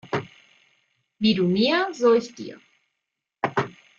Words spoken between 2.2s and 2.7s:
dir.